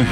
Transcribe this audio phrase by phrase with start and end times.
[0.00, 0.06] We're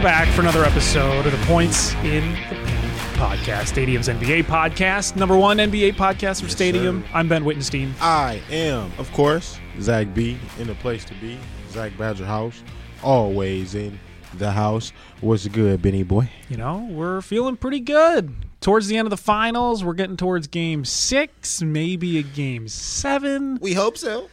[0.00, 5.38] back for another episode of the Points in the Paint podcast, Stadium's NBA podcast, number
[5.38, 7.02] one NBA podcast for Stadium.
[7.14, 7.94] I'm Ben Wittenstein.
[7.98, 11.38] I am, of course, Zach B in the place to be.
[11.70, 12.62] Zach Badger House,
[13.02, 13.98] always in
[14.34, 14.92] the house.
[15.22, 16.28] What's good, Benny boy?
[16.50, 18.34] You know, we're feeling pretty good.
[18.66, 23.58] Towards the end of the finals, we're getting towards game six, maybe a game seven.
[23.60, 24.28] We hope so.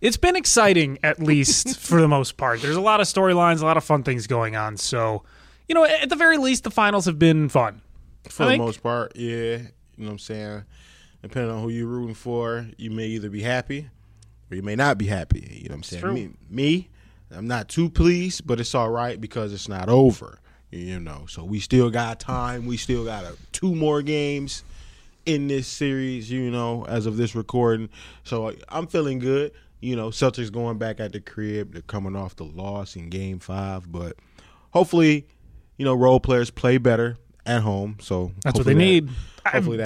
[0.00, 2.60] It's been exciting, at least for the most part.
[2.60, 4.76] There's a lot of storylines, a lot of fun things going on.
[4.76, 5.22] So,
[5.68, 7.80] you know, at the very least, the finals have been fun.
[8.28, 9.58] For I the think- most part, yeah.
[9.58, 9.58] You
[9.98, 10.64] know what I'm saying?
[11.22, 13.88] Depending on who you're rooting for, you may either be happy
[14.50, 15.60] or you may not be happy.
[15.62, 16.02] You know what I'm saying?
[16.02, 16.12] true.
[16.12, 16.88] Me, me,
[17.30, 20.40] I'm not too pleased, but it's all right because it's not over.
[20.70, 22.66] You know, so we still got time.
[22.66, 24.64] We still got a, two more games
[25.24, 27.88] in this series, you know, as of this recording.
[28.24, 29.52] So uh, I'm feeling good.
[29.80, 31.72] You know, Celtics going back at the crib.
[31.72, 33.90] They're coming off the loss in game five.
[33.90, 34.16] But
[34.70, 35.26] hopefully,
[35.76, 37.98] you know, role players play better at home.
[38.00, 39.08] So That's what they that- need.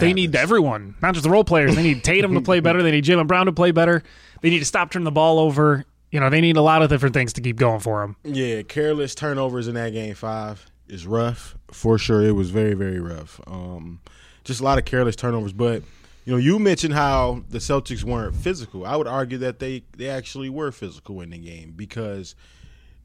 [0.00, 1.76] they need everyone, not just the role players.
[1.76, 2.82] They need Tatum to play better.
[2.82, 4.02] They need Jaylen Brown to play better.
[4.40, 5.84] They need to stop turning the ball over.
[6.10, 8.16] You know, they need a lot of different things to keep going for them.
[8.24, 12.22] Yeah, careless turnovers in that game five is rough for sure.
[12.22, 13.40] It was very very rough.
[13.46, 14.00] Um,
[14.44, 15.52] just a lot of careless turnovers.
[15.52, 15.82] But
[16.24, 18.84] you know, you mentioned how the Celtics weren't physical.
[18.84, 22.34] I would argue that they they actually were physical in the game because.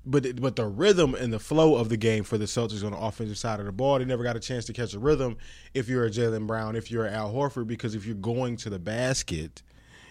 [0.07, 2.97] But but the rhythm and the flow of the game for the Celtics on the
[2.99, 5.35] offensive side of the ball, they never got a chance to catch a rhythm.
[5.73, 8.77] If you're a Jaylen Brown, if you're Al Horford, because if you're going to the
[8.77, 9.63] basket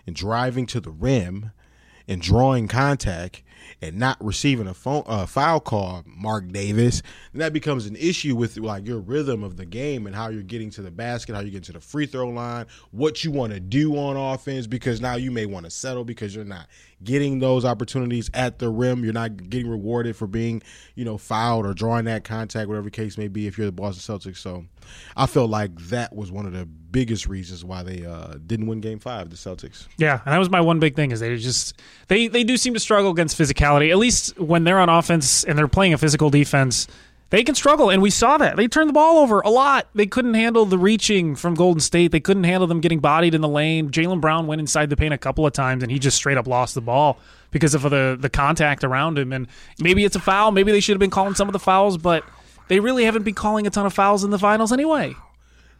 [0.04, 1.52] and driving to the rim,
[2.08, 3.42] and drawing contact
[3.82, 7.02] and not receiving a phone uh, foul call, Mark Davis,
[7.32, 10.42] then that becomes an issue with like your rhythm of the game and how you're
[10.42, 13.52] getting to the basket, how you get to the free throw line, what you want
[13.52, 14.66] to do on offense.
[14.66, 16.66] Because now you may want to settle because you're not
[17.02, 19.04] getting those opportunities at the rim.
[19.04, 20.62] You're not getting rewarded for being,
[20.94, 23.46] you know, fouled or drawing that contact, whatever case may be.
[23.46, 24.64] If you're the Boston Celtics, so
[25.16, 28.80] I felt like that was one of the biggest reasons why they uh, didn't win
[28.80, 29.30] Game Five.
[29.30, 29.86] The Celtics.
[29.98, 32.74] Yeah, and that was my one big thing is they just they they do seem
[32.74, 33.53] to struggle against physicality.
[33.90, 36.86] At least when they're on offense and they're playing a physical defense,
[37.30, 38.56] they can struggle, and we saw that.
[38.56, 39.88] They turned the ball over a lot.
[39.94, 42.12] They couldn't handle the reaching from Golden State.
[42.12, 43.90] They couldn't handle them getting bodied in the lane.
[43.90, 46.46] Jaylen Brown went inside the paint a couple of times, and he just straight up
[46.46, 47.18] lost the ball
[47.50, 49.32] because of the the contact around him.
[49.32, 49.48] And
[49.80, 50.52] maybe it's a foul.
[50.52, 52.24] Maybe they should have been calling some of the fouls, but
[52.68, 55.16] they really haven't been calling a ton of fouls in the finals anyway.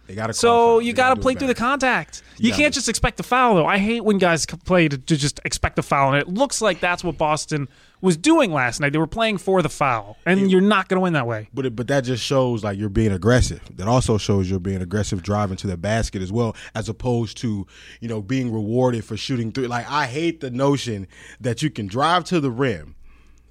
[0.07, 0.35] They got to.
[0.35, 2.23] So you got to play through the contact.
[2.37, 3.67] You gotta- can't just expect the foul, though.
[3.67, 6.81] I hate when guys play to, to just expect the foul, and it looks like
[6.81, 7.69] that's what Boston
[8.01, 8.93] was doing last night.
[8.93, 11.49] They were playing for the foul, and you're not going to win that way.
[11.55, 13.63] But it, but that just shows like you're being aggressive.
[13.77, 17.67] That also shows you're being aggressive driving to the basket as well, as opposed to
[18.01, 19.69] you know being rewarded for shooting through.
[19.69, 21.07] Like I hate the notion
[21.41, 22.95] that you can drive to the rim,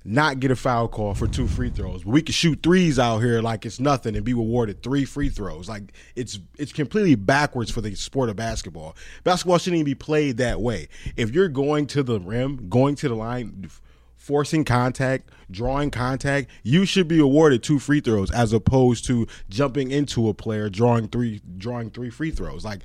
[0.05, 3.19] not get a foul call for two free throws, but we can shoot threes out
[3.19, 5.69] here like it's nothing and be rewarded three free throws.
[5.69, 8.95] Like it's it's completely backwards for the sport of basketball.
[9.23, 10.89] Basketball shouldn't even be played that way.
[11.15, 13.69] If you're going to the rim, going to the line
[14.17, 19.91] forcing contact, drawing contact, you should be awarded two free throws as opposed to jumping
[19.91, 22.65] into a player drawing three drawing three free throws.
[22.65, 22.81] Like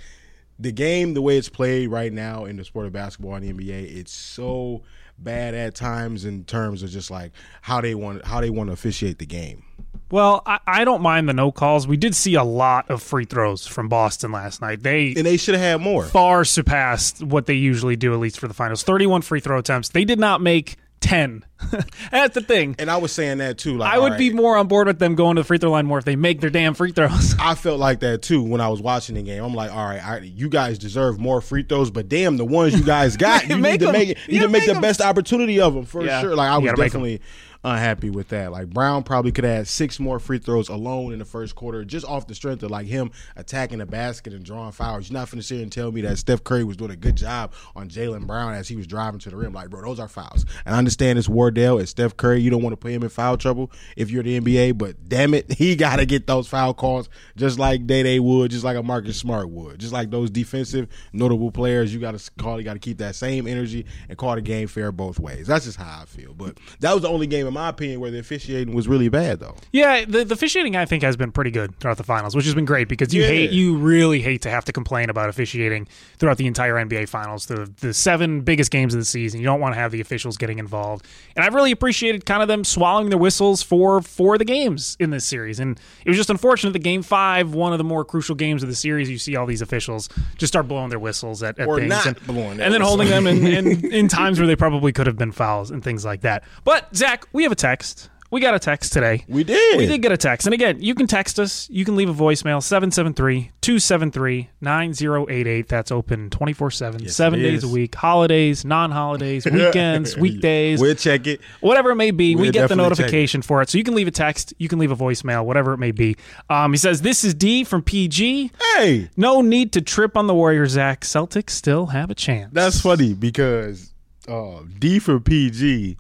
[0.59, 3.53] the game, the way it's played right now in the sport of basketball in the
[3.53, 4.82] NBA, it's so
[5.19, 7.32] bad at times in terms of just like
[7.62, 9.65] how they want how they want to officiate the game.
[10.11, 11.87] Well, I, I don't mind the no calls.
[11.87, 14.82] We did see a lot of free throws from Boston last night.
[14.82, 16.05] They And they should have had more.
[16.05, 18.82] far surpassed what they usually do, at least for the finals.
[18.82, 19.91] 31 free throw attempts.
[19.91, 21.45] They did not make 10.
[22.12, 22.77] That's the thing.
[22.79, 23.77] And I was saying that too.
[23.79, 25.71] Like I would all be more on board with them going to the free throw
[25.71, 27.35] line more if they make their damn free throws.
[27.39, 29.43] I felt like that too when I was watching the game.
[29.45, 32.75] I'm like, all right, I, you guys deserve more free throws, but damn, the ones
[32.79, 33.93] you guys got, you Make need to them.
[33.93, 34.19] make it.
[34.27, 36.21] You Yeah, need to make, make the best opportunity of them for Yeah.
[36.21, 36.37] sure.
[36.37, 37.21] Like I was gotta definitely
[37.65, 38.53] unhappy with that.
[38.53, 41.85] Like Brown probably could have had six more free throws alone in the first quarter,
[41.85, 45.11] just off the strength of like him attacking the basket and drawing fouls.
[45.11, 47.17] You're not to sit here and tell me that Steph Curry was doing a good
[47.17, 49.53] job on Jaylen Brown as he was driving to the rim.
[49.53, 50.45] Like, bro, those are fouls.
[50.65, 52.41] And I understand it's Wardell, it's Steph Curry.
[52.41, 55.35] You don't want to put him in foul trouble if you're the NBA, but damn
[55.35, 58.77] it, he got to get those foul calls just like Day Day would, just like
[58.77, 61.93] a Marcus Smart would, just like those defensive notable players.
[61.93, 64.69] You got to call, you got to keep that same energy and call the game
[64.69, 65.47] fair both ways.
[65.47, 66.35] That's just how I feel.
[66.35, 69.41] But that was the only game, in my opinion, where the officiating was really bad,
[69.41, 69.55] though.
[69.73, 72.55] Yeah, the, the officiating I think has been pretty good throughout the finals, which has
[72.55, 73.29] been great because you Yeah.
[73.29, 77.47] hate you really hate to have to complain about officiating throughout the entire NBA finals,
[77.47, 79.41] the the seven biggest games of the season.
[79.41, 81.05] You don't want to have the officials getting involved.
[81.37, 85.11] And I've really appreciated kind of them swallowing their whistles for for the games in
[85.11, 85.61] this series.
[85.61, 88.69] And it was just unfortunate that game five, one of the more crucial games of
[88.69, 91.77] the series, you see all these officials just start blowing their whistles at, at Or
[91.79, 92.87] things not and, blowing their and then whistle.
[92.99, 96.05] holding them in, in, in times where they probably could have been fouls and things
[96.05, 96.45] like that.
[96.65, 98.11] But Zach, we have a text.
[98.32, 99.25] We got a text today.
[99.29, 99.79] We did.
[99.79, 100.49] We did get a text.
[100.49, 101.70] And again, you can text us.
[101.70, 105.69] You can leave a voicemail 773 273 9088.
[105.69, 107.70] That's open 24 7, seven days is.
[107.70, 111.40] a week, holidays, non holidays, weekends, weekdays, We'll check it.
[111.61, 112.35] whatever it may be.
[112.35, 113.70] we We'll get the notification for it.
[113.70, 116.17] So you can leave a text, you can leave a voicemail, whatever it may be.
[116.50, 118.50] Um, he says, This is D from PG.
[118.75, 121.02] Hey, No need to trip on the Warriors, Zach.
[121.02, 122.52] Celtics still have a chance.
[122.52, 123.94] That's funny because
[124.26, 125.96] uh, D for PG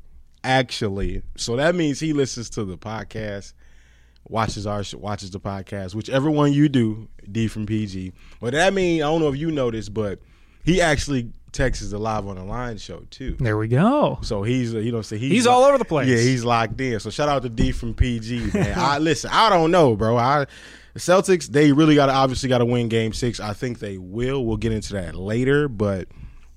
[0.48, 1.22] actually.
[1.36, 3.52] So that means he listens to the podcast,
[4.28, 7.08] watches our watches the podcast, whichever one you do.
[7.30, 8.12] D from PG.
[8.40, 10.18] But that means I don't know if you noticed, but
[10.64, 13.36] he actually texts the live on the line show too.
[13.38, 14.18] There we go.
[14.22, 16.08] So he's you know so he's, He's all over the place.
[16.08, 16.98] Yeah, he's locked in.
[17.00, 18.52] So shout out to D from PG.
[18.54, 19.30] Man, I listen.
[19.32, 20.16] I don't know, bro.
[20.16, 20.46] I
[20.96, 23.40] Celtics they really got to obviously got to win Game Six.
[23.40, 24.44] I think they will.
[24.44, 26.08] We'll get into that later, but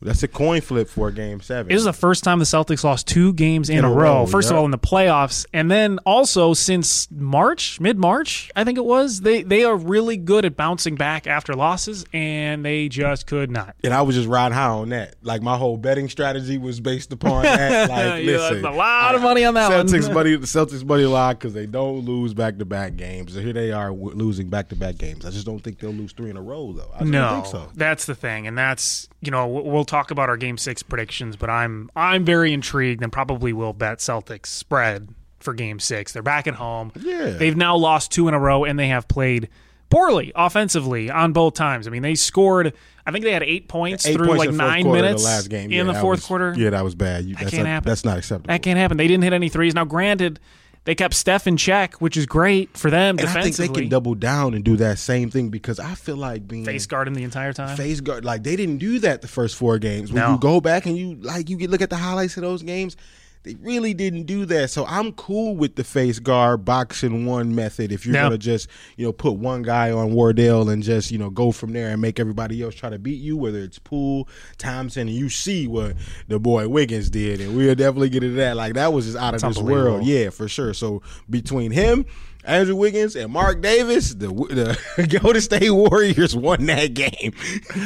[0.01, 1.69] that's a coin flip for Game Seven.
[1.69, 4.01] This is the first time the Celtics lost two games in, In a, a row.
[4.21, 8.63] row, First of all, in the playoffs, and then also since March, mid March, I
[8.63, 9.21] think it was.
[9.21, 13.75] They they are really good at bouncing back after losses, and they just could not.
[13.83, 15.15] and I was just riding high on that.
[15.21, 17.89] Like my whole betting strategy was based upon that.
[17.89, 19.87] Like, listen, a lot of money on that one.
[19.87, 23.35] Celtics money, the Celtics money line because they don't lose back to back games.
[23.35, 25.25] And here they are w- losing back to back games.
[25.25, 26.91] I just don't think they'll lose three in a row though.
[26.99, 27.69] I No, don't think so.
[27.75, 31.35] that's the thing, and that's you know we'll we'll talk about our Game Six predictions,
[31.35, 35.09] but I'm I'm very intrigued and probably will bet Celtics spread
[35.39, 36.13] for Game Six.
[36.13, 36.91] They're back at home.
[36.99, 37.31] Yeah.
[37.31, 39.49] they've now lost two in a row, and they have played
[39.89, 41.85] poorly offensively on both times.
[41.87, 42.73] I mean, they scored.
[43.05, 45.23] I think they had eight points Eight through points like in the fourth nine minutes
[45.25, 45.65] last game.
[45.65, 46.53] in Yeah, the fourth was- quarter.
[46.57, 47.25] Yeah, that was bad.
[47.25, 47.89] You, that's can't not, happen.
[47.89, 48.47] That's not acceptable.
[48.47, 48.97] That can't happen.
[48.97, 49.73] They didn't hit any threes.
[49.75, 50.39] Now, granted,
[50.83, 53.87] they kept Steph in check, which is great for them and I think they can
[53.89, 57.13] double down and do that same thing because I feel like being face guard him
[57.13, 57.77] the entire time.
[57.77, 60.11] face guard like they didn't do that the first four games.
[60.11, 60.33] When No.
[60.33, 62.95] you go back and you like you get look at the highlights of those games,
[63.43, 64.69] they really didn't do that.
[64.69, 67.91] So I'm cool with the face guard boxing one method.
[67.91, 68.23] If you're Yeah.
[68.23, 68.67] gonna just
[68.97, 72.01] you know put one guy on Wardell and just you know go from there and
[72.01, 74.27] make everybody else try to beat you, whether it's Poole,
[74.57, 75.95] Thompson, and you see what
[76.27, 78.55] the boy Wiggins did, and we'll definitely get into that.
[78.57, 80.05] Like that was just out of this world.
[80.05, 80.73] Yeah, for sure.
[80.73, 82.05] So between him.
[82.43, 87.33] Andrew Wiggins and Mark Davis, the the Golden State Warriors won that game.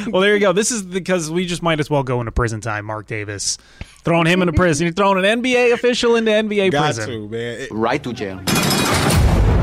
[0.08, 0.52] Well, there you go.
[0.52, 2.84] This is because we just might as well go into prison time.
[2.86, 3.58] Mark Davis
[4.04, 4.86] throwing him into prison.
[4.86, 7.08] You're throwing an NBA official into NBA Got prison.
[7.10, 7.60] to, man.
[7.60, 8.40] It- Right to jail.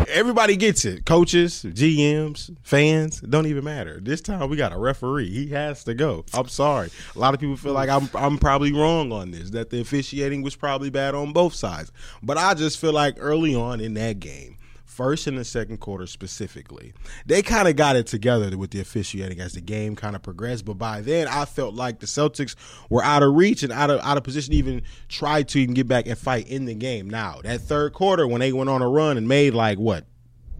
[0.10, 1.06] everybody gets it.
[1.06, 4.00] Coaches, GMs, fans, don't even matter.
[4.02, 5.30] This time we got a referee.
[5.30, 6.26] He has to go.
[6.34, 6.90] I'm sorry.
[7.16, 10.42] A lot of people feel like I'm I'm probably wrong on this, that the officiating
[10.42, 11.92] was probably bad on both sides.
[12.22, 14.53] But I just feel like early on in that game,
[14.94, 16.94] first and the second quarter specifically,
[17.26, 20.66] they kind of got it together with the officiating as the game kind of progressed.
[20.66, 22.56] But by then, I felt like the Celtics
[22.90, 25.88] were out of reach and out of out of position even try to even get
[25.88, 27.10] back and fight in the game.
[27.10, 30.06] Now that third quarter, when they went on a run and made like what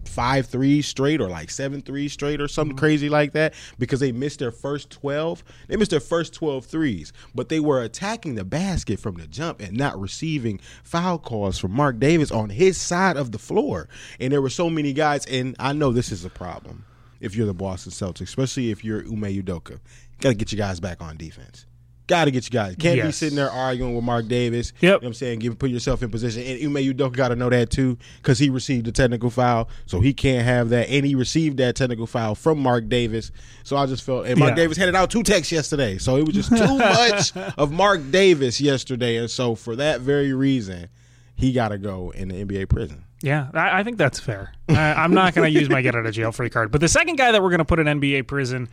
[0.08, 2.84] five threes straight or like seven threes straight or something mm-hmm.
[2.84, 7.12] crazy like that because they missed their first 12 they missed their first 12 threes
[7.34, 11.72] but they were attacking the basket from the jump and not receiving foul calls from
[11.72, 13.88] mark davis on his side of the floor.
[14.20, 16.84] And there were so many guys and i know this is a problem
[17.20, 19.70] if you're the boston celtics especially if you're ime udoka.
[19.70, 19.78] You
[20.20, 21.66] gotta get your guys back on defense
[22.06, 22.76] Got to get you guys.
[22.78, 24.72] Can't be sitting there arguing with Mark Davis.
[24.74, 24.82] Yep.
[24.82, 25.38] You know what I'm saying?
[25.38, 26.42] Give, put yourself in position.
[26.42, 29.70] And Ime Udoka got to know that too because he received a technical foul.
[29.86, 30.90] So he can't have that.
[30.90, 33.30] And he received that technical foul from Mark Davis.
[33.62, 34.56] So I just felt, and Mark Yeah.
[34.56, 35.96] Davis handed out two texts yesterday.
[35.96, 39.16] So it was just too much of Mark Davis yesterday.
[39.16, 40.88] And so for that very reason,
[41.36, 43.04] he got to go in the NBA prison.
[43.22, 44.52] Yeah, I, I think that's fair.
[44.68, 46.70] I, I'm not going to use my get out of jail free card.
[46.70, 48.68] But the second guy that we're going to put in NBA prison,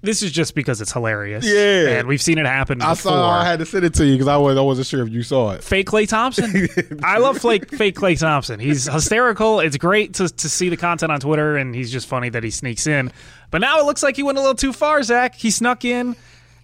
[0.00, 1.44] this is just because it's hilarious.
[1.44, 1.98] Yeah.
[1.98, 2.80] and we've seen it happen.
[2.80, 3.12] I before.
[3.12, 3.30] saw.
[3.40, 5.22] I had to send it to you because I was I wasn't sure if you
[5.22, 5.64] saw it.
[5.64, 6.68] fake Klay Thompson.
[7.02, 8.60] I love fake fake Klay Thompson.
[8.60, 9.60] He's hysterical.
[9.60, 12.50] It's great to to see the content on Twitter, and he's just funny that he
[12.50, 13.10] sneaks in.
[13.50, 15.02] But now it looks like he went a little too far.
[15.02, 16.14] Zach, he snuck in,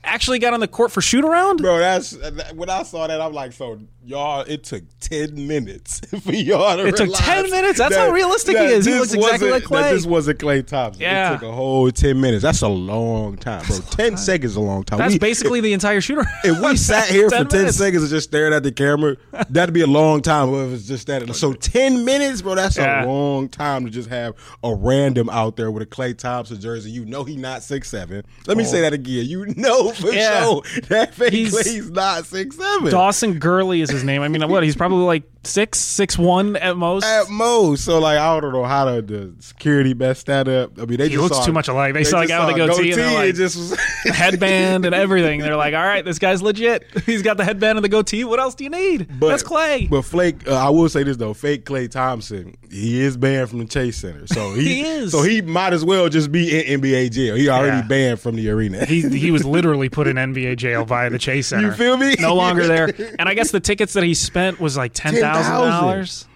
[0.05, 1.63] actually got on the court for shoot around.
[1.63, 2.17] Bro, that's
[2.53, 3.21] when I saw that.
[3.21, 4.41] I'm like, so y'all.
[4.43, 6.87] It took ten minutes for y'all to.
[6.87, 7.79] It took 10 minutes?
[7.79, 9.91] That's that- how realistic he is He looks exactly like Klay.
[9.93, 11.03] This wasn't Klay Thompson.
[11.03, 11.31] Yeah.
[11.31, 12.43] It took a whole ten minutes.
[12.43, 13.79] That's a long time, bro.
[13.91, 14.99] Ten seconds is a long time.
[14.99, 16.25] That's We- basically the entire shooter.
[16.45, 17.79] If we sat here for 10 minutes.
[17.79, 19.17] seconds and just stared at the camera,
[19.49, 20.53] that'd be a long time.
[20.55, 23.05] If it's just that, so ten minutes, bro, that's Yeah.
[23.05, 26.91] a long time to just have a random out there with a Klay Thompson jersey.
[26.91, 28.25] You know he not six seven.
[28.47, 28.67] Let me oh.
[28.67, 29.25] say that again.
[29.27, 30.11] You know for Oh.
[30.13, 30.43] Yeah.
[30.45, 32.91] sure that fake He's- Klay's not six seven.
[32.91, 34.23] Dawson Gurley is his name.
[34.23, 34.63] I mean, what?
[34.63, 37.05] He's probably like six, six one at most.
[37.05, 40.79] At most, so like I don't know how the, the security messed that up.
[40.79, 41.95] I mean, they He just looks saw- too much alike.
[41.95, 45.41] They saw a guy with a goatee and they're like- just was headband and everything.
[45.41, 46.85] They're like, all right, this guy's legit.
[47.07, 48.25] He's got the headband and the goatee.
[48.25, 49.09] What else do you need?
[49.21, 49.89] But, That's Klay.
[49.89, 53.61] But Flake, uh, I will say this though, fake Klay Thompson, he is banned from
[53.61, 55.13] the Chase Center, so he, He is.
[55.13, 57.35] So he might as well just be in NBA jail.
[57.37, 57.83] He already Yeah.
[57.83, 58.85] banned from the arena.
[58.85, 61.69] he he was literally put in NBA jail via the Chase Center.
[61.69, 62.15] You feel me?
[62.19, 62.91] No longer there.
[63.19, 66.27] And I guess the tickets that he spent was like ten thousand dollars.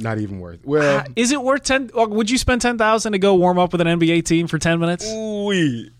[0.00, 0.60] Not even worth.
[0.64, 1.90] Well, Is it worth ten?
[1.94, 4.78] Would you spend ten thousand to go warm up with an NBA team for ten
[4.80, 5.04] minutes?
[5.06, 5.90] we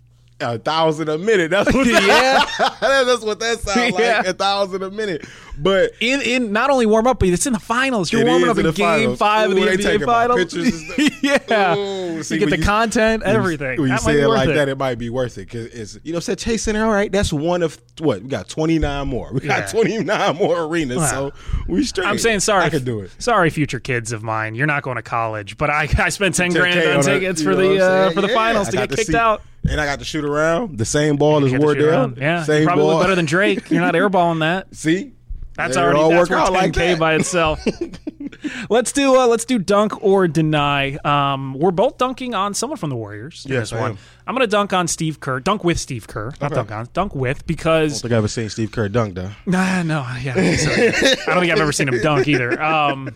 [0.41, 1.51] a thousand a minute.
[1.51, 2.45] That's what Yeah.
[2.81, 3.99] that's what that sounds like.
[4.03, 4.23] Yeah.
[4.25, 5.25] A thousand a minute.
[5.61, 8.13] But In in not only warm up, but it's in the finals.
[8.13, 9.19] You're warming up in in game finals.
[9.19, 10.39] five Ooh, of the NBA finals.
[10.41, 11.23] pictures and stuff.
[11.49, 13.81] yeah, Ooh, see, you get the you- content, when you- everything.
[13.81, 14.53] When you that say it like it.
[14.55, 16.85] that, it might be worth it because it's you know said Chase Center.
[16.85, 19.33] All right, that's one of what we got twenty nine more.
[19.33, 19.67] We got Yeah.
[19.67, 21.11] twenty nine more arenas, Wow.
[21.11, 21.33] so
[21.67, 22.07] we straight.
[22.07, 22.63] I'm saying sorry.
[22.65, 23.11] I could do it.
[23.19, 24.55] Sorry, future kids of mine.
[24.55, 27.43] You're not going to college, but I I spent ten 10K grand on on tickets
[27.43, 29.43] for the uh, for the finals to get kicked out.
[29.69, 32.13] And I got to shoot around the same ball as You get to Wardell.
[32.19, 32.95] Yeah, same you probably ball.
[32.95, 33.71] look better than Drake.
[33.71, 34.75] You're not airballing that.
[34.75, 35.13] See,
[35.57, 36.99] That's It already all that's worth 10K that.
[36.99, 37.61] by itself.
[38.71, 40.97] let's do uh, let's do dunk or deny.
[41.05, 43.45] Um, we're both dunking on someone from the Warriors.
[43.49, 43.91] Yes, I one.
[43.93, 43.99] am.
[44.27, 45.41] I'm going to dunk on Steve Kerr.
[45.41, 46.33] Dunk with Steve Kerr.
[46.41, 46.55] Not Okay.
[46.55, 46.89] dunk on.
[46.93, 49.31] Dunk with I because don't think I've ever seen Steve Kerr dunk though.
[49.47, 50.71] Nah, no, yeah, I don't think so.
[50.71, 52.61] I don't think I've ever seen him dunk either.
[52.63, 53.11] Um,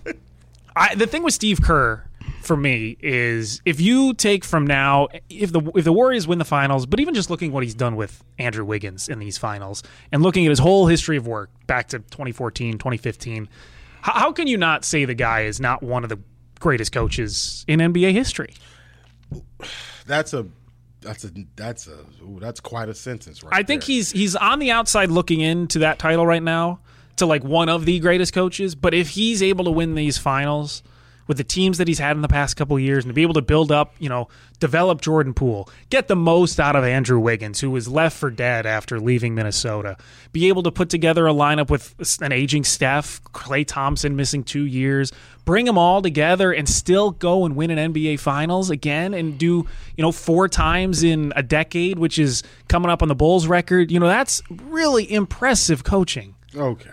[0.75, 2.03] I, the thing with Steve Kerr
[2.43, 6.45] for me is if you take from now, if the if the Warriors win the
[6.45, 10.23] finals, but even just looking what he's done with Andrew Wiggins in these finals and
[10.23, 13.49] looking at his whole history of work back to 2014, 2015,
[14.03, 16.19] how, how can you not say the guy is not one of the
[16.61, 18.55] greatest coaches in NBA history?
[20.07, 20.47] That's a
[21.01, 23.55] that's a that's a ooh, that's quite a sentence, right?
[23.55, 23.87] I think there.
[23.87, 26.81] he's he's on the outside looking into that title right now
[27.17, 28.75] to like one of the greatest coaches.
[28.75, 30.83] But if he's able to win these finals
[31.27, 33.35] with the teams that he's had in the past couple years and to be able
[33.35, 37.61] to build up, you know, develop Jordan Poole, get the most out of Andrew Wiggins,
[37.61, 39.97] who was left for dead after leaving Minnesota,
[40.33, 44.65] be able to put together a lineup with an aging Steph, Klay Thompson missing two
[44.65, 45.13] years,
[45.45, 49.67] bring them all together and still go and win an NBA Finals again and do,
[49.97, 53.91] you know, four times in a decade, which is coming up on the Bulls record.
[53.91, 56.35] You know, that's really impressive coaching.
[56.55, 56.91] Okay.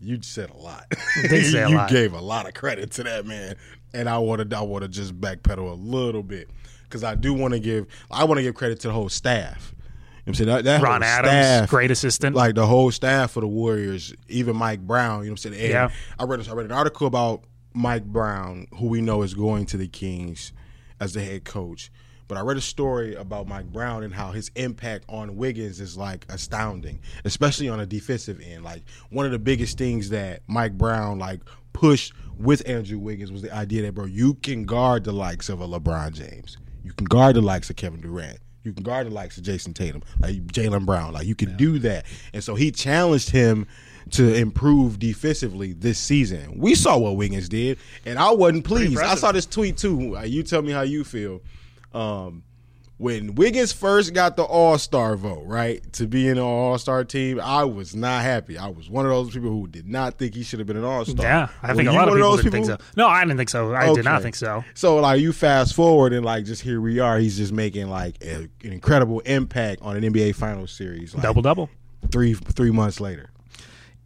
[0.00, 0.86] You said a lot.
[1.28, 1.90] say a you lot.
[1.90, 3.56] gave a lot of credit to that man,
[3.92, 6.48] and I want to I want to just backpedal a little bit
[6.84, 9.74] because I do want to give I want to give credit to the whole staff.
[9.74, 12.36] You know what I'm saying that, that Ron Adams, staff, great assistant.
[12.36, 15.20] like the whole staff for the Warriors, even Mike Brown.
[15.20, 15.54] You know what I'm saying?
[15.64, 15.90] And Yeah.
[16.18, 19.76] I read I read an article about Mike Brown, who we know is going to
[19.78, 20.52] the Kings
[21.00, 21.90] as the head coach.
[22.28, 25.96] But I read a story about Mike Brown and how his impact on Wiggins is
[25.96, 28.64] like astounding, especially on a defensive end.
[28.64, 31.40] Like one of the biggest things that Mike Brown like
[31.72, 35.60] pushed with Andrew Wiggins was the idea that bro, you can guard the likes of
[35.60, 39.10] a LeBron James, you can guard the likes of Kevin Durant, you can guard the
[39.10, 42.04] likes of Jayson Tatum, like Jaylen Brown, like you can do that.
[42.34, 43.66] And so he challenged him
[44.10, 46.58] to improve defensively this season.
[46.58, 48.98] We saw what Wiggins did, and I wasn't pleased.
[48.98, 50.16] I saw this tweet too.
[50.16, 51.40] Uh, You tell me how you feel.
[51.92, 52.42] Um,
[52.98, 57.04] when Wiggins first got the All Star vote, right, to be in an All Star
[57.04, 58.58] team, I was not happy.
[58.58, 60.84] I was one of those people who did not think he should have been an
[60.84, 61.24] All Star.
[61.24, 62.76] yeah, I think a lot of people didn't think so.
[62.96, 63.72] No, I didn't think so.
[63.74, 64.64] I did not think so.
[64.74, 67.18] So like you fast forward and like just here we are.
[67.18, 71.14] He's just making like a, an incredible impact on an NBA Finals series.
[71.14, 71.70] Like Double double.
[72.10, 73.30] three three months later.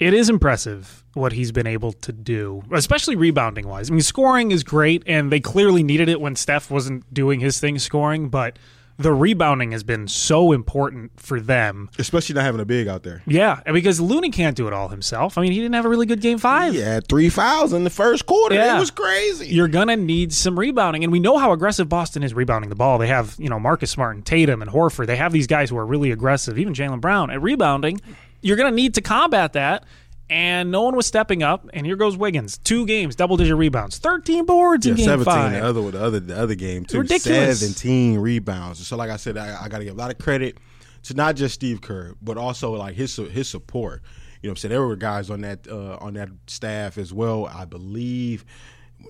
[0.03, 3.89] It is impressive what he's been able to do, especially rebounding wise.
[3.89, 7.61] I mean, scoring is great, and they clearly needed it when Steph wasn't doing his
[7.61, 8.59] thing scoring, but
[8.99, 11.89] the rebounding has been so important for them.
[11.99, 13.23] Especially not having a big out there.
[13.27, 15.39] Yeah, because Looney can't do it all himself.
[15.39, 16.73] I mean, he didn't have a really good game five.
[16.73, 18.57] He had three fouls in the first quarter.
[18.57, 18.77] Yeah.
[18.77, 19.49] It was crazy.
[19.49, 22.99] You're gonna need some rebounding, and we know how aggressive Boston is rebounding the ball.
[22.99, 25.07] They have, you know, Marcus Smart and Tatum and Horford.
[25.07, 28.01] They have these guys who are really aggressive, even Jaylen Brown at rebounding.
[28.43, 29.85] You're gonna need to combat that,
[30.29, 31.69] and no one was stepping up.
[31.73, 35.25] And here goes Wiggins, two games, double digit rebounds, thirteen boards yeah, in game 17
[35.25, 35.53] five.
[35.53, 37.01] the other the other the other game too.
[37.01, 37.61] Ridiculous.
[37.61, 38.87] 17 rebounds.
[38.87, 40.59] So like I said, I, I got to give a lot of credit
[41.05, 44.03] to not just Steve Kerr, but also like his his support.
[44.43, 47.47] You know, I'm saying there were guys on that uh, on that staff as well.
[47.47, 48.45] I believe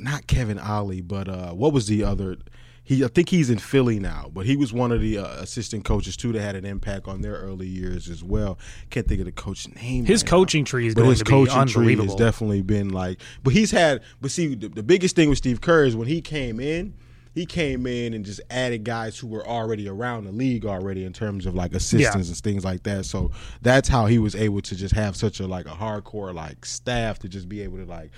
[0.01, 2.37] not Kevin Ollie, but uh, what was the other?
[2.85, 5.85] He I think he's in Philly now, but he was one of the uh, assistant
[5.85, 8.59] coaches too that had an impact on their early years as well.
[8.91, 10.05] Can't think of the coach's name.
[10.05, 10.67] His right coaching now.
[10.67, 13.21] tree is but going his to be coaching tree has definitely been like.
[13.45, 14.03] But he's had.
[14.21, 16.95] But see, the, the biggest thing with Steve Kerr is when he came in.
[17.35, 21.15] He came in and just added guys who were already around the league already in
[21.15, 23.07] terms of like assistants and things like that.
[23.07, 23.31] So
[23.63, 27.21] that's how he was able to just have such a like a hardcore like staff
[27.21, 28.11] to just be able to like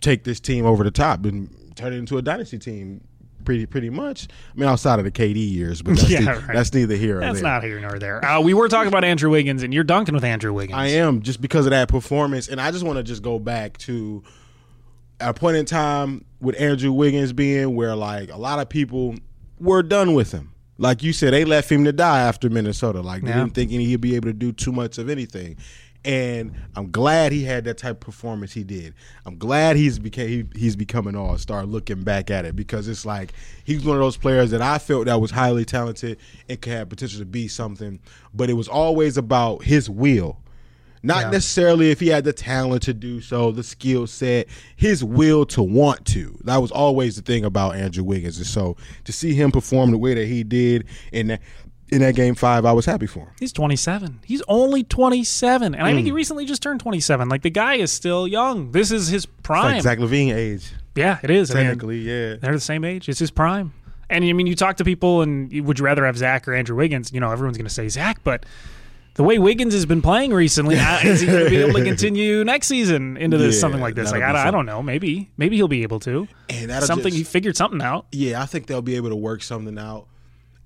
[0.00, 3.02] take this team over the top and turn it into a dynasty team.
[3.48, 4.28] Pretty pretty much.
[4.54, 6.52] I mean, outside of the KD years, but that's, Yeah, the- right.
[6.56, 7.42] that's neither here or That's there.
[7.50, 8.22] not here nor there.
[8.22, 10.76] Uh, we were talking about Andrew Wiggins, and you're dunking with Andrew Wiggins.
[10.78, 13.78] I am just because of that performance, and I just want to just go back
[13.78, 14.22] to
[15.18, 19.14] a point in time with Andrew Wiggins being where like a lot of people
[19.58, 20.52] were done with him.
[20.76, 23.00] Like you said, they left him to die after Minnesota.
[23.00, 23.38] Like they Yeah.
[23.38, 25.56] didn't think he'd be able to do too much of anything.
[26.04, 28.94] And I'm glad he had that type of performance he did.
[29.26, 31.66] I'm glad he's became he, he's becoming all star.
[31.66, 33.32] Looking back at it, because it's like
[33.64, 36.88] he's one of those players that I felt that was highly talented and could have
[36.88, 37.98] potential to be something.
[38.32, 40.38] But it was always about his will.
[41.02, 41.30] Not Yeah.
[41.30, 45.62] necessarily if he had the talent to do so, the skill set, his will to
[45.62, 46.38] want to.
[46.44, 48.38] That was always the thing about Andrew Wiggins.
[48.38, 51.40] And so to see him perform the way that he did and that
[51.90, 53.28] in that game five, I was happy for him.
[53.40, 54.20] He's 27.
[54.24, 55.96] He's only 27, and I Hmm.
[55.96, 57.28] think he recently just turned 27.
[57.28, 58.72] Like the guy is still young.
[58.72, 59.74] This is his It's prime.
[59.74, 60.72] like Zach LaVine age.
[60.94, 61.50] yeah, it is.
[61.50, 62.36] I mean, Technically, yeah.
[62.40, 63.08] they're the same age.
[63.08, 63.72] It's his prime.
[64.10, 66.76] And I mean, you talk to people, and would you rather have Zach or Andrew
[66.76, 67.12] Wiggins?
[67.12, 68.46] You know, everyone's going to say Zach, but
[69.14, 72.42] the way Wiggins has been playing recently, is he going to be able to continue
[72.44, 74.10] next season into this Yeah, something like this?
[74.12, 74.82] Like I, I don't know.
[74.82, 76.26] Maybe, maybe he'll be able to.
[76.48, 78.06] And that'll something just- he figured something out.
[78.12, 80.06] Yeah, I think they'll be able to work something out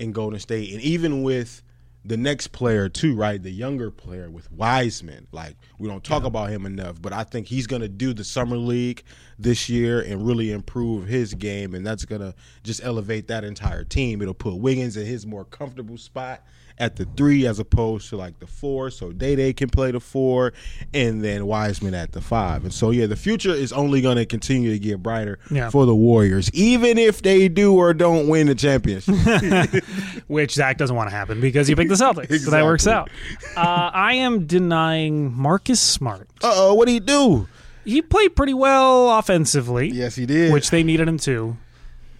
[0.02, 1.62] in Golden State, and even with
[2.04, 3.40] the next player too, right?
[3.40, 5.28] The younger player with Wiseman.
[5.30, 8.24] Like we don't talk about him enough, but I think he's going to do the
[8.24, 9.04] summer league
[9.38, 12.34] this year and really improve his game, and that's going to
[12.64, 14.20] just elevate that entire team.
[14.20, 16.44] It'll put Wiggins in his more comfortable spot
[16.78, 20.00] at the three as opposed to like the four, so Day Day can play the
[20.00, 20.52] four,
[20.94, 22.64] and then Wiseman at the five.
[22.64, 25.70] And so yeah, the future is only going to continue to get brighter Yeah.
[25.70, 29.14] for the Warriors, even if they do or don't win the championship.
[30.26, 32.40] which Zach doesn't want to happen because he picked the Celtics.
[32.40, 33.11] So that works out.
[33.56, 36.28] Uh, I am denying Marcus Smart.
[36.42, 37.48] uh oh, what do you do?
[37.85, 39.88] He played pretty well offensively.
[39.90, 40.52] Yes, he did.
[40.52, 41.56] Which they needed him to.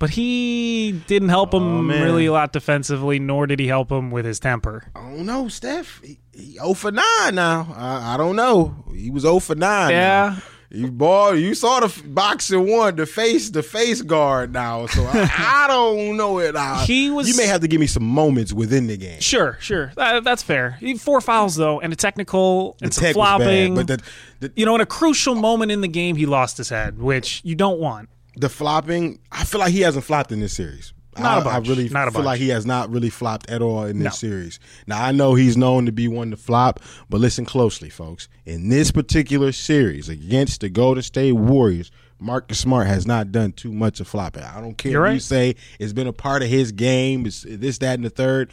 [0.03, 3.93] But he didn't help oh, him Oh, really a lot defensively, nor did he help
[3.93, 4.91] him with his temper.
[4.97, 6.01] I don't know, Steph.
[6.03, 7.73] He, he 0 for 9 now.
[7.77, 8.85] I, I don't know.
[8.93, 9.91] He was 0 for 9.
[9.91, 10.35] Yeah.
[10.35, 10.43] now.
[10.77, 14.87] You boy, you saw the boxing one, the face, the face guard now.
[14.87, 16.55] So I, I don't know it.
[16.55, 16.79] Now.
[16.85, 19.21] He was- You may have to give me some moments within the game.
[19.21, 19.93] Sure, sure.
[19.95, 20.81] That, that's fair.
[20.99, 23.75] Four fouls, though, and a technical, and The some was bad, flopping.
[23.77, 24.03] but the,
[24.41, 27.41] the you know, in a crucial moment in the game, he lost his head, which
[27.45, 28.09] you don't want.
[28.37, 30.92] The flopping, I feel like he hasn't flopped in this series.
[31.18, 31.68] Not a I, I bunch.
[31.68, 32.25] really Not a feel bunch.
[32.27, 34.29] like he has not really flopped at all in this No.
[34.29, 34.59] series.
[34.87, 38.29] Now I know he's known to be one to flop, but listen closely, folks.
[38.47, 43.73] In this particular series against the Golden State Warriors, Marcus Smart has not done too
[43.73, 44.42] much of flopping.
[44.42, 47.27] I don't care You're what you say; it's been a part of his game.
[47.27, 48.51] It's this, that, and the third.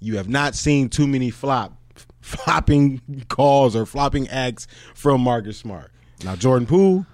[0.00, 1.72] You have not seen too many flop
[2.20, 5.92] flopping calls or flopping acts from Marcus Smart.
[6.24, 7.06] Now Jordan Poole.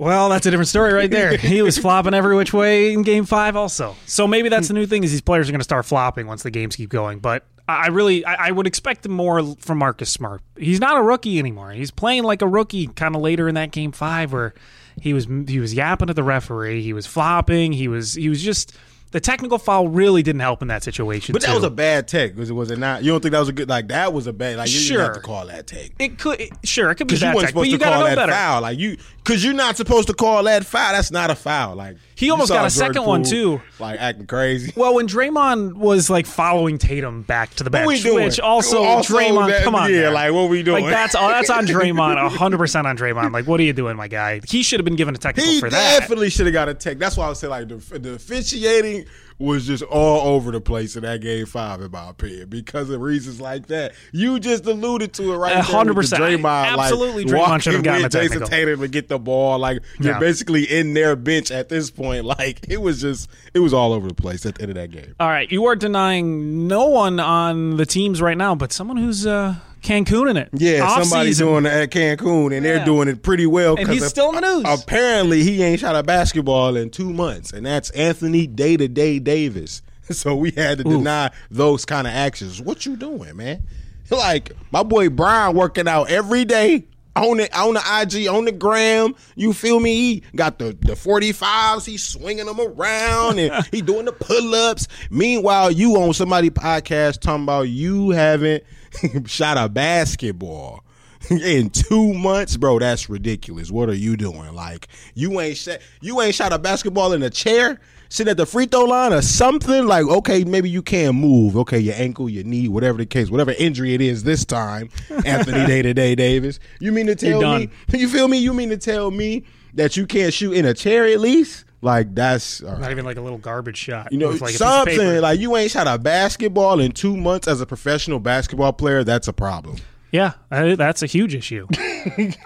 [0.00, 1.36] Well, that's a different story right there.
[1.36, 3.94] he was flopping every which way in Game Five, also.
[4.06, 6.42] So maybe that's the new thing: is these players are going to start flopping once
[6.42, 7.18] the games keep going.
[7.18, 10.40] But I really, I, I would expect more from Marcus Smart.
[10.58, 11.72] He's not a rookie anymore.
[11.72, 14.54] He's playing like a rookie, kind of later in that Game Five, where
[15.00, 18.42] he was he was yapping at the referee, he was flopping, he was he was
[18.42, 18.74] just
[19.12, 21.32] the technical foul really didn't help in that situation.
[21.32, 21.54] But that too.
[21.54, 22.52] was a bad take, was it?
[22.52, 23.02] Was it not?
[23.02, 23.68] You don't think that was a good?
[23.68, 24.56] Like that was a bad.
[24.58, 27.14] Like you didn't have to call that take It could it- sure it could be
[27.14, 28.32] because you bad weren't tech, supposed you to call that better.
[28.32, 28.62] foul.
[28.62, 28.96] Like you,
[29.30, 30.92] because you're not supposed to call that foul.
[30.92, 31.76] That's not a foul.
[31.76, 33.62] Like He almost got a Jordan second one, too.
[33.78, 34.72] like acting crazy.
[34.74, 38.24] Well, when Draymond was like following Tatum back to the bench, What we doing?
[38.24, 40.14] which also, Also Draymond, that- come on, yeah, man.
[40.14, 40.82] like, what we doing?
[40.82, 43.32] Like that's all that's on Draymond, hundred percent on Draymond.
[43.32, 44.40] Like, what are you doing, my guy?
[44.48, 46.00] He should have been given a technical He for that.
[46.00, 46.98] definitely should have got a tech.
[46.98, 49.06] That's why I would say like the, the officiating
[49.40, 53.00] was just all over the place in that game five, in my opinion, because of
[53.00, 53.92] reasons like that.
[54.12, 55.62] You just alluded to it right A there.
[55.64, 56.42] hundred with the percent.
[56.42, 58.44] Draymond, Absolutely, like, Draymond should have gotten with Jayson.
[58.46, 59.58] Tatum to get the ball.
[59.58, 60.18] Like you're Yeah.
[60.20, 62.20] basically in their bench at this point.
[62.30, 64.90] Like it was just, it was all over the place at the end of that
[64.90, 65.14] game.
[65.18, 69.26] All right, you are denying no one on the teams right now, but someone who's
[69.26, 70.48] uh, Cancun in it.
[70.52, 71.46] Yeah, somebody's Off-season.
[71.46, 72.76] doing it at Cancun, and Yeah.
[72.76, 73.76] they're doing it pretty well.
[73.76, 74.64] And he's still in the news.
[74.82, 79.18] Apparently, he ain't shot a basketball in two months, and that's Anthony Day to Day
[79.18, 79.82] Davis.
[80.10, 82.60] So we had to deny those kind of actions.
[82.60, 83.62] What you doing, man?
[84.10, 88.50] Like my boy Brian working out every day on the on the IG on the
[88.50, 89.14] gram.
[89.36, 89.94] You feel me?
[89.94, 91.86] He got the the forty fives.
[91.86, 94.88] He's swinging them around and he doing the pull ups.
[95.10, 98.64] Meanwhile, you on somebody podcast talking about you haven't
[99.26, 100.84] shot a basketball
[101.30, 102.78] in two months, bro.
[102.78, 103.70] That's ridiculous.
[103.70, 104.54] What are you doing?
[104.54, 108.46] Like you ain't shot you ain't shot a basketball in a chair, sitting at the
[108.46, 109.86] free throw line or something.
[109.86, 111.56] Like okay, maybe you can't move.
[111.56, 114.88] Okay, your ankle, your knee, whatever the case, whatever injury it is this time.
[115.24, 116.58] Anthony Day to Day Davis.
[116.78, 117.68] You mean to tell me?
[117.92, 118.38] You feel me?
[118.38, 121.64] You mean to tell me that you can't shoot in a chair at least?
[121.82, 122.78] Like that's right.
[122.78, 124.12] Not even like a little garbage shot.
[124.12, 124.96] You know, like a piece of paper.
[125.02, 129.02] something like you ain't shot a basketball in two months as a professional basketball player.
[129.02, 129.76] That's a problem.
[130.12, 131.66] Yeah, I- that's a huge issue.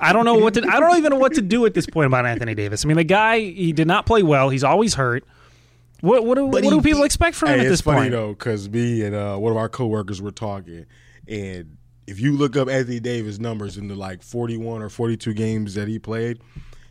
[0.01, 0.66] I don't know what to.
[0.68, 2.85] I don't even know what to do at this point about Anthony Davis.
[2.85, 4.51] I mean, the guy he did not play well.
[4.51, 5.25] He's always hurt.
[6.01, 8.12] What what do, what But do he- people expect from him at this funny point?
[8.12, 10.85] though, because me and uh, one of our coworkers were talking,
[11.27, 15.75] and if you look up Anthony Davis numbers in the like forty-one or forty-two games
[15.75, 16.40] that he played,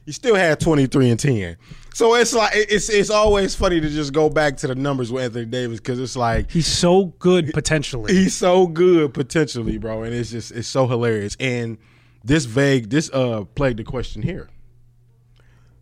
[0.05, 1.57] he still had twenty-three and ten.
[1.93, 5.23] So it's like it's it's always funny to just go back to the numbers with
[5.23, 8.13] Anthony Davis because it's like He's so good potentially.
[8.13, 11.37] he's so good potentially, bro, and it's just it's so hilarious.
[11.39, 11.77] And
[12.23, 14.49] this vague, this uh plagued the question here: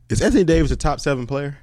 [0.10, 1.57] Is Anthony Davis a top seven player?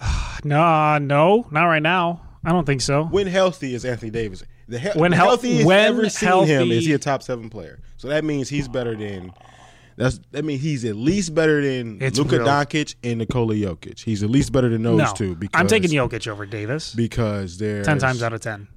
[0.44, 2.22] Nah, no, not right now.
[2.44, 3.04] I don't think so.
[3.04, 4.42] When healthy is Anthony Davis?
[4.68, 7.22] The, he- When the health- healthiest when ever seen healthy- him is he a top
[7.22, 7.80] seven player?
[7.98, 9.32] So that means he's better than.
[10.00, 12.46] That's that means he's at least better than It's Luka real.
[12.46, 14.00] Doncic and Nikola Jokic.
[14.00, 15.34] He's at least better than those no, two.
[15.34, 16.94] Because I'm taking Jokic over Davis.
[16.94, 18.68] because they're ten times out of ten.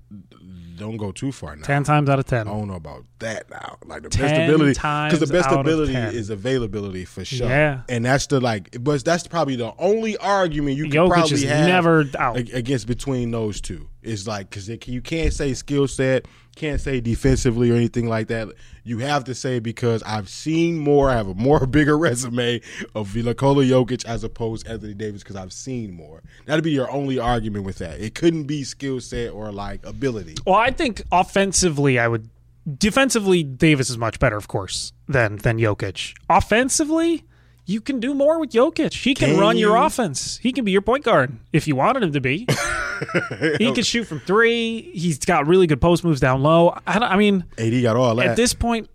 [0.78, 1.63] Don't go too far now.
[1.63, 2.47] Ten times out of ten.
[2.47, 3.78] I don't know about that now.
[3.86, 7.47] Like the best ability, because the best ability is availability for sure.
[7.47, 7.82] Yeah.
[7.88, 11.67] and that's the like, but that's probably the only argument you can Jokic probably have
[11.67, 12.38] never out.
[12.38, 13.88] ag- against between those two.
[14.02, 18.49] It's like because you can't say skill set, can't say defensively or anything like that.
[18.84, 21.10] You have to say because I've seen more.
[21.10, 22.60] I have a more bigger resume
[22.93, 26.21] of Nikola Jokic as opposed to Anthony Davis because I've seen more.
[26.45, 28.02] That'd be your only argument with that.
[28.02, 30.03] It couldn't be skill set or like ability.
[30.46, 32.30] Well, I think offensively, I would.
[32.78, 36.13] Defensively, Davis is much better, of course, than than Jokic.
[36.30, 37.26] Offensively,
[37.66, 38.94] you can do more with Jokic.
[38.94, 39.84] He can, Can run your you?
[39.84, 40.38] offense.
[40.38, 42.48] He can be your point guard if you wanted him to be.
[43.58, 44.82] he can shoot from three.
[44.94, 46.78] He's got really good post moves down low.
[46.88, 48.28] I, don't, I mean, AD got all that.
[48.28, 48.89] at this point,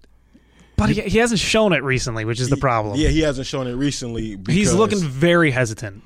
[0.77, 2.99] but he, he hasn't shown it recently, which is the problem.
[2.99, 4.37] Yeah, he hasn't shown it recently.
[4.37, 6.03] Because, He's looking very hesitant.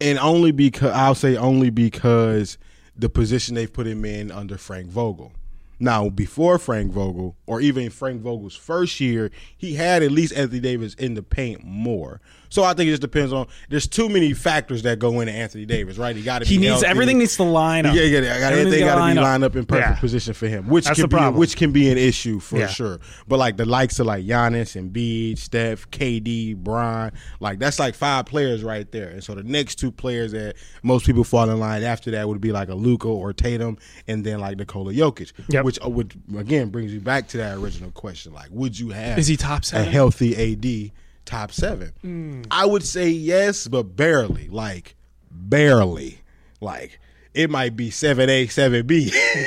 [0.00, 2.58] and only because I'll say only because
[2.96, 5.32] the position they've put him in under Frank Vogel.
[5.80, 10.60] Now, before Frank Vogel, or even Frank Vogel's first year, he had at least Anthony
[10.60, 12.20] Davis in the paint more.
[12.54, 13.48] So I think it just depends on.
[13.68, 16.14] There's too many factors that go into Anthony Davis, right?
[16.14, 16.44] He got to.
[16.44, 17.96] He needs everything needs to line up.
[17.96, 18.28] Yeah, yeah, yeah.
[18.34, 19.98] Everything's Everything got to line be lined up in perfect Yeah.
[19.98, 21.40] position for him, which That's can the be problem.
[21.40, 22.68] which can be an issue for Yeah.
[22.68, 23.00] sure.
[23.26, 27.96] But like the likes of like Giannis and Embiid, Steph, KD, Bron, like that's like
[27.96, 29.08] five players right there.
[29.08, 32.40] And so the next two players that most people fall in line after that would
[32.40, 35.64] be like a Luka or Tatum, and then like Nikola Jokic, Yep.
[35.64, 39.18] which uh, would again brings you back to that original question: like, would you have
[39.18, 40.92] Is he top a healthy AD
[41.24, 42.44] top seven?
[42.50, 44.96] I would say yes, but barely, like
[45.30, 46.20] barely,
[46.60, 47.00] like.
[47.32, 49.10] It might be seven A, seven B.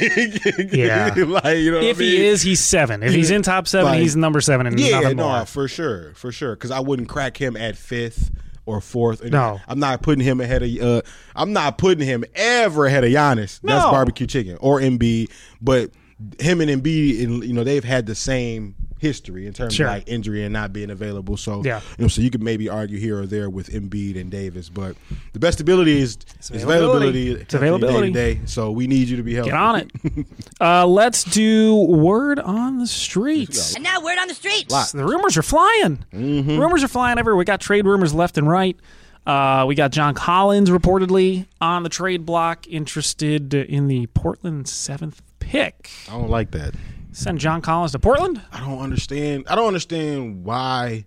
[0.74, 1.14] Yeah.
[1.16, 2.10] like you know, what If I mean?
[2.12, 3.02] he is, he's seven.
[3.02, 5.46] If he's in top seven, Like, he's number seven and yeah, no, more.
[5.46, 6.54] for sure, for sure.
[6.56, 8.30] Because I wouldn't crack him at fifth
[8.66, 9.22] or fourth.
[9.22, 9.62] And No.
[9.70, 10.70] I'm not putting him ahead of.
[10.82, 11.02] Uh,
[11.34, 13.62] I'm not putting him ever ahead of Giannis.
[13.64, 15.30] That's barbecue chicken or Embiid.
[15.62, 15.92] But
[16.42, 19.88] him and Embiid, and you know, they've had the same history in terms Sure.
[19.88, 21.38] of like injury and not being available.
[21.38, 21.82] So Yeah.
[21.98, 24.96] you know, so you could maybe argue here or there with Embiid and Davis, but
[25.34, 27.32] the best ability is is availability.
[27.32, 27.42] availability.
[27.42, 28.12] It's availability.
[28.12, 28.42] day day.
[28.46, 29.52] So we need you to be healthy.
[29.52, 29.92] Get on it.
[30.62, 33.76] uh, let's do word on the streets.
[33.76, 34.68] And now word on the street.
[34.70, 36.04] The rumors are flying.
[36.14, 36.58] Mm-hmm.
[36.60, 37.38] Rumors are flying everywhere.
[37.38, 38.78] We got trade rumors left and right.
[39.26, 45.22] Uh, we got John Collins reportedly on the trade block, interested in the Portland seventh
[45.40, 45.90] pick.
[46.08, 46.74] I don't like that.
[47.18, 48.44] Send John Collins to Portland.
[48.52, 49.46] I don't understand.
[49.50, 51.06] I don't understand why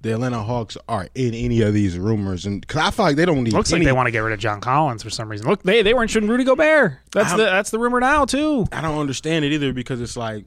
[0.00, 3.24] the Atlanta Hawks are in any of these rumors, and because I feel like they
[3.24, 3.52] don't need.
[3.52, 5.48] Looks any, like they want to get rid of John Collins for some reason.
[5.48, 6.98] Look, they they were interested in Rudy Gobert.
[7.10, 8.66] That's the that's the rumor now too.
[8.70, 10.44] I don't understand it either because it's like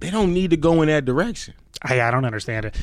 [0.00, 1.54] they don't need to go in that direction.
[1.80, 2.76] I, I don't understand it.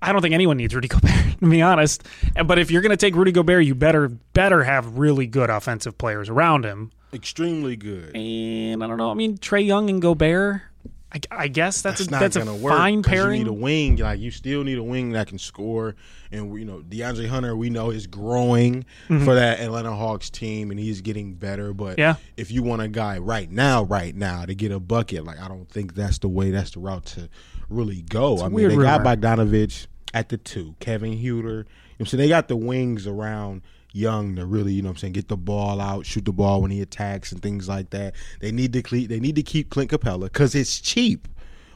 [0.00, 2.02] I don't think anyone needs Rudy Gobert, to be honest.
[2.46, 5.98] But if you're going to take Rudy Gobert, you better better have really good offensive
[5.98, 6.92] players around him.
[7.12, 8.16] Extremely good.
[8.16, 9.10] And I don't know.
[9.10, 10.62] I mean, Trae Young and Gobert.
[11.10, 12.74] I, I guess that's, That's a not that's gonna work.
[12.74, 13.38] fine pairing.
[13.38, 13.96] You need a wing.
[13.96, 15.94] Like you still need a wing that can score.
[16.30, 20.78] And you know DeAndre Hunter, we know is growing for that Atlanta Hawks team, and
[20.78, 21.72] he's getting better.
[21.72, 22.00] But Mm-hmm.
[22.00, 22.14] Yeah.
[22.36, 25.48] if you want a guy right now, right now to get a bucket, like I
[25.48, 26.50] don't think that's the way.
[26.50, 27.30] That's the route to
[27.70, 28.42] really go.
[28.42, 29.16] I mean, they got rumor.
[29.16, 31.64] Bogdanovich at the two, Kevin Huerter.
[31.98, 33.62] You know, what they got the wings around
[33.98, 36.62] Young to really, you know, what I'm saying get the ball out, shoot the ball
[36.62, 38.14] when he attacks and things like that.
[38.40, 41.26] They need to cle- they need to keep Clint Capela because it's cheap.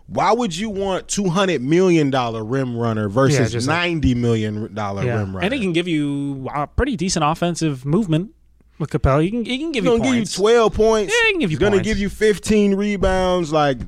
[0.07, 5.05] Why would you want two hundred million dollar rim runner versus like- ninety million dollar
[5.05, 5.19] yeah.
[5.19, 5.45] rim runner?
[5.45, 8.33] And he can give you a pretty decent offensive movement
[8.79, 9.23] with Capela.
[9.23, 11.13] He can, he can give He's you gonna give you twelve points.
[11.13, 11.89] Yeah, he can give you He's gonna points.
[11.89, 13.79] give you fifteen rebounds, like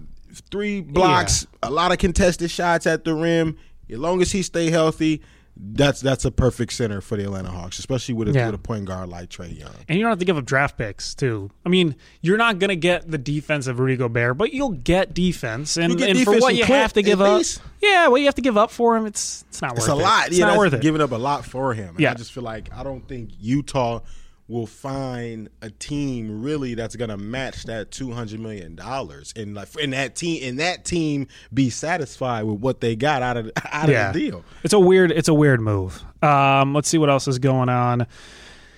[0.51, 3.57] three blocks, a lot of contested shots at the rim.
[3.91, 5.21] As long as he stay healthy,
[5.57, 8.47] that's that's a perfect center for the Atlanta Hawks, especially with a, Yeah.
[8.47, 9.71] with a point guard like Trae Young.
[9.89, 11.51] And you don't have to give up draft picks too.
[11.65, 15.15] I mean, you're not going to get the defense of Rudy Gobert, but you'll get
[15.15, 15.77] defense.
[15.77, 17.63] And, get and for what you Clint, have to give up, least.
[17.81, 19.83] yeah, what you have to give up for him, it's it's not worth it.
[19.83, 19.93] It's it.
[19.93, 20.27] a lot.
[20.29, 20.81] It's yeah, not worth it.
[20.81, 21.91] giving up a lot for him.
[21.91, 22.11] And Yeah.
[22.11, 24.01] I just feel like I don't think Utah
[24.47, 29.69] will find a team really that's gonna match that two hundred million dollars, and like
[29.81, 33.89] and that team and that team be satisfied with what they got out of out
[33.89, 34.09] yeah.
[34.09, 34.45] of the deal.
[34.63, 35.11] It's a weird.
[35.11, 36.03] It's a weird move.
[36.23, 38.07] Um, let's see what else is going on.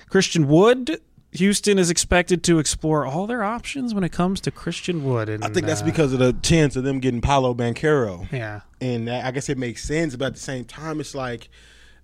[0.09, 1.01] Christian Wood.
[1.33, 5.29] Houston is expected to explore all their options when it comes to Christian Wood.
[5.29, 8.31] And, I think that's uh, because of the chance of them getting Paolo Banchero.
[8.33, 11.51] yeah, And that, I guess it makes sense, but at the same time, it's like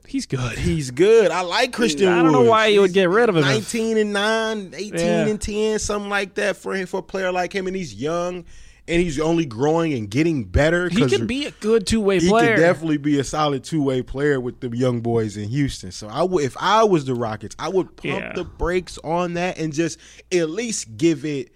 [0.07, 0.59] he's good.
[0.59, 1.31] he's good.
[1.31, 2.09] I like Christian.
[2.09, 4.99] I don't know why you would get rid of him if- Nineteen and nine, 18
[4.99, 5.27] Yeah.
[5.27, 8.45] and ten, something like that for him for a player like him, and he's young
[8.89, 10.89] and he's only growing and getting better.
[10.89, 12.25] He 'cause could be a good two way player.
[12.27, 12.55] He player.
[12.57, 15.93] could definitely be a solid two way player with the young boys in Houston.
[15.93, 18.33] So I would, if I was the Rockets, I would pump Yeah.
[18.35, 19.99] the brakes on that and just
[20.33, 21.53] at least give it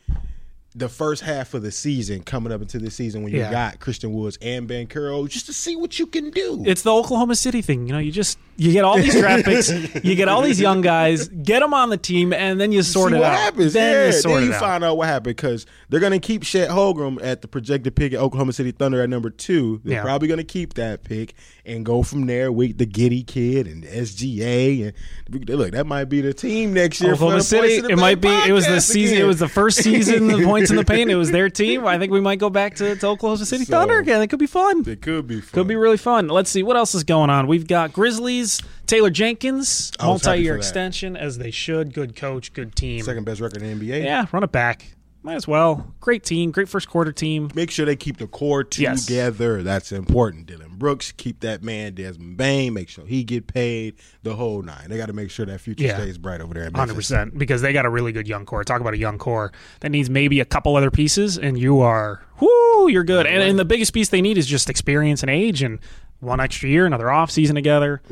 [0.76, 3.50] the first half of the season coming up into the season when you Yeah.
[3.50, 6.62] got Christian Woods and Banchero just to see what you can do.
[6.66, 7.86] It's the Oklahoma City thing.
[7.86, 9.70] You know, you just you get all these draft picks,
[10.04, 13.10] you get all these young guys, get them on the team, and then you sort
[13.12, 13.36] see it what out.
[13.38, 13.72] happens.
[13.74, 14.60] Then yeah, you then it you out.
[14.60, 18.12] find out what happened because they're going to keep Chet Holmgren at the projected pick
[18.14, 19.80] at Oklahoma City Thunder at number two.
[19.84, 20.02] They're Yeah.
[20.02, 21.34] probably going to keep that pick
[21.66, 24.82] and go from there with the Giddey kid and SGA
[25.28, 27.12] and look that might be the team next year.
[27.12, 27.60] Oklahoma for the City.
[27.60, 28.28] Points in the It might be.
[28.48, 29.18] It was the season.
[29.18, 30.28] It was the first season.
[30.28, 31.10] The points in the paint.
[31.10, 31.86] It was their team.
[31.86, 34.20] I think we might go back to, to Oklahoma City So- Thunder again.
[34.22, 34.84] It could be fun.
[34.88, 35.40] It could be.
[35.40, 35.50] Fun.
[35.52, 36.28] Could be really fun.
[36.28, 37.46] Let's see what else is going on.
[37.46, 38.60] We've got Grizzlies.
[38.86, 41.92] Taylor Jenkins, I was happy multi-year extension as they should.
[41.92, 43.02] Good coach, good team.
[43.02, 44.04] second best record in the NBA.
[44.04, 44.92] Yeah, run it back.
[45.24, 45.92] Might as well.
[45.98, 46.52] Great team.
[46.52, 47.50] Great first quarter team.
[47.52, 49.06] Make sure they keep the core Yes.
[49.06, 49.64] together.
[49.64, 50.46] That's important.
[50.46, 52.72] Dillon Brooks, keep that man Desmond Bane.
[52.74, 53.94] Make sure he get paid.
[54.22, 54.88] The whole nine.
[54.88, 55.96] They got to make sure that future Yeah.
[55.98, 56.70] stays bright over there.
[56.74, 58.64] Hundred percent, because they got a really good young core.
[58.64, 62.22] Talk about a young core that needs maybe a couple other pieces, and you are,
[62.40, 63.26] whoo, you're good.
[63.26, 65.78] And, and the biggest piece they need is just experience and age, and
[66.20, 68.02] one extra year, another off season together.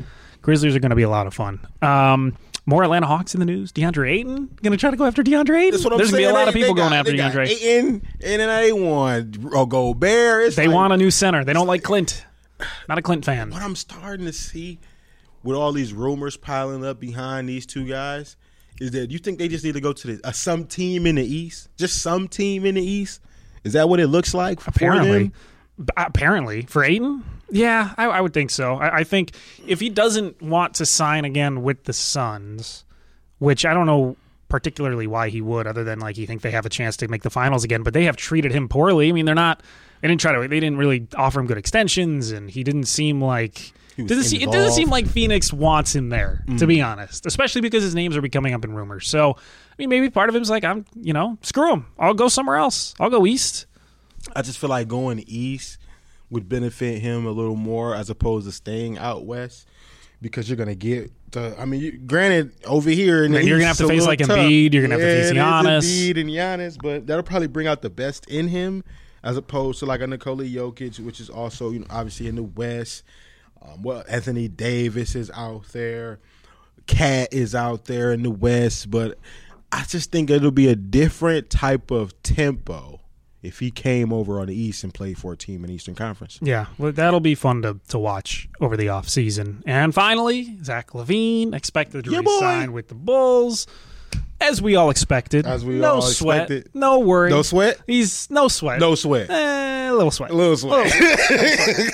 [0.41, 1.59] Grizzlies are going to be a lot of fun.
[1.81, 3.71] Um, more Atlanta Hawks in the news.
[3.71, 5.71] DeAndre Ayton going to try to go after DeAndre Ayton.
[5.71, 7.15] That's what I'm There's going to be a lot They- of people they going after
[7.15, 7.47] got DeAndre.
[7.47, 7.85] Ayton,
[8.23, 10.47] and then they want oh, Gobert.
[10.47, 11.43] It's They like- want a new center.
[11.43, 12.25] They don't like Clint.
[12.87, 13.49] Not a Clint fan.
[13.51, 14.79] what I'm starting to see
[15.43, 18.35] with all these rumors piling up behind these two guys
[18.79, 21.15] is that you think they just need to go to the, uh, some team in
[21.15, 23.21] the East, just some team in the East.
[23.63, 25.31] Is that what it looks like for Apparently?
[25.77, 28.75] B- apparently for Ayton, yeah, I, I would think so.
[28.75, 29.31] I, I think
[29.67, 32.85] if he doesn't want to sign again with the Suns,
[33.39, 36.65] which I don't know particularly why he would, other than like he think they have
[36.65, 39.09] a chance to make the finals again, but they have treated him poorly.
[39.09, 39.61] I mean, they're not.
[40.01, 40.47] They didn't try to.
[40.47, 43.73] They didn't really offer him good extensions, and he didn't seem like.
[43.97, 46.85] Doesn't see, it doesn't seem like Phoenix wants him there, to be mm.
[46.85, 47.25] honest.
[47.25, 49.07] Especially because his names are becoming up in rumors.
[49.07, 51.85] So, I mean, maybe part of him's like, I'm, you know, screw him.
[51.97, 52.93] I'll go somewhere else.
[52.99, 53.67] I'll go east.
[54.35, 55.77] I just feel like going east
[56.29, 59.65] would benefit him a little more as opposed to staying out west
[60.21, 61.55] because you're gonna get the.
[61.57, 64.29] I mean, you, granted, over here And you're gonna have to face, like, tough.
[64.31, 65.85] Embiid, you're gonna have to face Yeah, Giannis.
[65.85, 68.83] Embiid and Giannis, but that'll probably bring out the best in him
[69.25, 72.43] as opposed to like a Nikola Jokic, which is also you know obviously in the
[72.43, 73.03] West.
[73.61, 76.19] Um, well, Anthony Davis is out there.
[76.87, 79.17] Cat is out there in the West, but
[79.71, 83.01] I just think it'll be a different type of tempo.
[83.41, 86.39] if he came over on the East and played for a team in Eastern Conference.
[86.41, 89.61] Yeah, well, that'll be fun to, to watch over the offseason.
[89.67, 92.33] And finally, Zach LaVine expected to Yeah, boy.
[92.33, 93.67] resign with the Bulls,
[94.41, 95.45] as we all expected.
[95.45, 96.69] As we no all sweat, expected.
[96.73, 97.79] no worry, No sweat?
[97.87, 99.29] He's no sweat, No sweat.
[99.29, 100.85] Eh, a little sweat, A little sweat.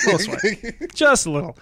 [0.06, 1.56] little sweat, just a little.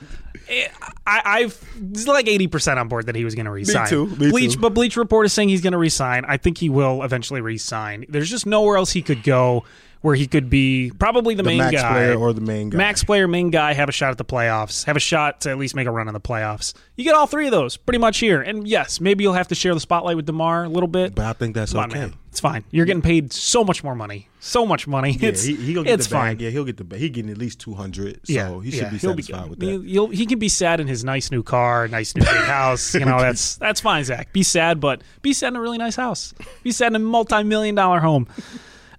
[0.49, 0.69] Eh,
[1.07, 3.87] I, I've is like eighty percent on board that he was going to resign.
[3.89, 4.61] too, me Bleach, too.
[4.61, 6.25] but Bleach Report is saying he's going to resign.
[6.27, 8.07] I think he will eventually resign.
[8.09, 9.65] There's just nowhere else he could go
[10.03, 12.79] where he could be probably the, the main max guy player or the main guy.
[12.79, 15.59] Max player, main guy, have a shot at the playoffs, have a shot to at
[15.59, 16.73] least make a run in the playoffs.
[16.97, 18.41] You get all three of those pretty much here.
[18.41, 21.15] And yes, maybe you'll have to share the spotlight with DeMar a little bit.
[21.15, 21.99] But I think that's Come okay.
[22.01, 22.15] man.
[22.31, 22.65] It's fine.
[22.71, 24.29] You're getting paid so much more money.
[24.39, 25.11] So much money.
[25.21, 26.39] Yeah, it's he, he'll get it's the bag.
[26.39, 26.39] fine.
[26.39, 27.01] Yeah, he'll get the bag.
[27.01, 28.21] He getting at least two hundred.
[28.27, 29.51] So yeah, he should yeah, be satisfied good.
[29.51, 29.67] with that.
[29.67, 32.95] He- He'll, he can be sad in his nice new car, nice new big house.
[32.95, 34.33] You know, that's that's fine, Zach.
[34.33, 36.33] Be sad, but be sad in a really nice house.
[36.63, 38.29] Be sad in a multi-million dollar home.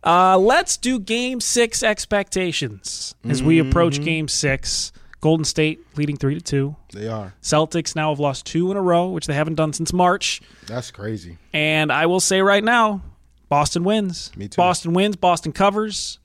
[0.03, 4.03] Uh, let's do Game Six expectations as we approach Mm-hmm.
[4.05, 4.91] Game Six.
[5.19, 6.75] Golden State leading three to two.
[6.93, 7.35] They are.
[7.43, 10.41] Celtics now have lost two in a row, which they haven't done since March.
[10.65, 11.37] That's crazy.
[11.53, 13.03] And I will say right now,
[13.47, 14.31] Boston wins.
[14.35, 14.55] Me too.
[14.57, 15.15] Boston wins.
[15.17, 16.17] Boston covers.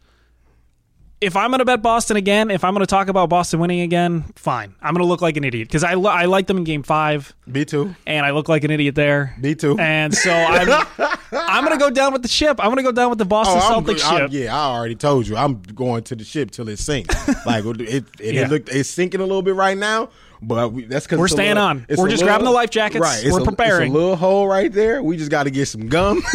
[1.18, 3.80] If I'm going to bet Boston again, if I'm going to talk about Boston winning
[3.80, 4.74] again, fine.
[4.82, 6.82] I'm going to look like an idiot because I, li- I like them in game
[6.82, 7.94] five, Me too.
[8.06, 9.34] and I look like an idiot there.
[9.38, 9.78] Me too.
[9.78, 10.68] And so I'm
[11.32, 12.58] I'm going to go down with the ship.
[12.60, 14.30] I'm going to go down with the Boston Oh, I'm, Celtics I'm- ship.
[14.32, 15.36] yeah, I already told you.
[15.38, 17.14] I'm going to the ship till it sinks.
[17.46, 18.48] like it, it, it, Yeah.
[18.48, 20.10] look, it's sinking a little bit right now,
[20.42, 21.86] but we, that's because We're staying on.
[21.96, 23.00] We're just grabbing the life jackets.
[23.02, 23.90] Right, We're a, preparing.
[23.90, 25.02] It's a little hole right there.
[25.02, 26.22] We just got to get some gum.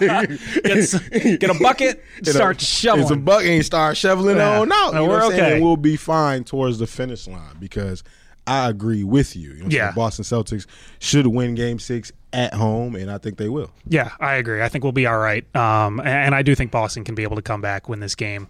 [0.00, 3.02] Get, s- get a bucket, start shoveling.
[3.02, 4.60] It's a bucket and start shoveling Yeah.
[4.60, 4.94] on out.
[4.94, 5.42] No, we're what I'm saying?
[5.42, 5.52] okay.
[5.56, 8.02] And we'll be fine towards the finish line because
[8.46, 9.52] I agree with you.
[9.52, 9.92] you know Yeah.
[9.92, 10.66] Boston Celtics
[10.98, 13.70] should win Game Six at home, and I think they will.
[13.86, 14.62] Yeah, I agree.
[14.62, 15.44] I think we'll be all right.
[15.56, 18.48] Um, and I do think Boston can be able to come back, win this game.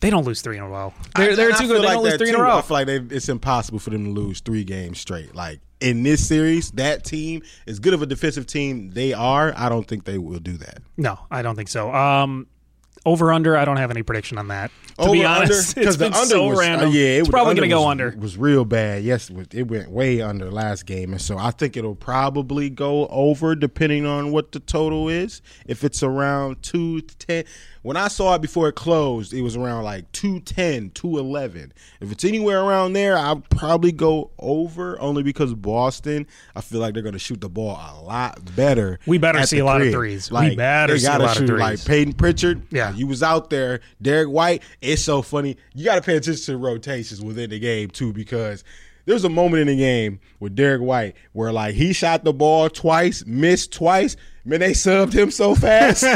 [0.00, 0.94] They don't lose three in a row.
[1.16, 1.82] They're, I- they're too good.
[1.82, 2.58] They like don't lose that three in a row.
[2.58, 5.34] I feel like they, it's impossible for them to lose three games straight.
[5.34, 9.68] Like in this series, that team, as good of a defensive team they are, I
[9.68, 10.82] don't think they will do that.
[10.96, 11.92] No, I don't think so.
[11.92, 12.46] Um,
[13.08, 14.70] over under, I don't have any prediction on that.
[14.98, 15.44] To Over, be under?
[15.52, 17.74] honest, it's 'Cause the under so was, uh, yeah, it it's was- probably going to
[17.74, 18.14] go under.
[18.18, 19.02] Was real bad.
[19.04, 22.68] Yes, it was- it went way under last game, and so I think it'll probably
[22.70, 25.40] go over depending on what the total is.
[25.66, 27.44] If it's around two ten,
[27.82, 31.72] when I saw it before it closed, it was around like 210, 211.
[32.00, 36.26] If it's anywhere around there, I'll probably go over only because Boston.
[36.56, 38.98] I feel like they're going to shoot the ball a lot better.
[39.06, 40.30] We better see a lot of threes.
[40.30, 41.60] We Like, better see a lot of threes.
[41.60, 42.92] Like Payton Pritchard, Yeah.
[42.98, 43.80] You was out there.
[44.02, 45.56] Derrick White, it's so funny.
[45.74, 48.64] You got to pay attention to rotations within the game too, because
[49.06, 52.32] there was a moment in the game with Derrick White where like he shot the
[52.32, 54.16] ball twice, missed twice.
[54.44, 56.02] Man, they subbed him so fast.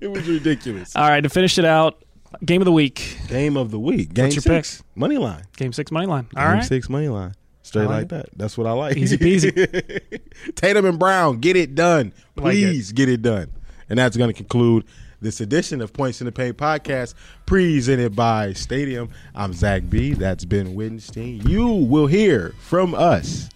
[0.00, 0.94] it was ridiculous.
[0.96, 2.02] All right, to finish it out,
[2.44, 4.14] game of the week, Game of the week.
[4.14, 4.82] Game your six.
[4.94, 5.42] Money line.
[5.56, 6.28] game six money line.
[6.36, 7.34] All Game right, six money line.
[7.62, 8.26] Straight like like that.
[8.36, 8.96] That's what I like.
[8.96, 10.20] Easy peasy.
[10.54, 12.12] Tatum and Brown, get it done.
[12.36, 12.62] Like it.
[12.62, 13.50] Please get it done.
[13.88, 14.84] And that's going to conclude
[15.20, 17.14] this edition of Points in the Paint podcast,
[17.46, 19.10] presented by Stadium.
[19.34, 20.12] I'm Zach B.
[20.14, 21.40] That's Ben Wittgenstein.
[21.46, 23.48] You will hear from us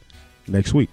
[0.46, 0.90] next week.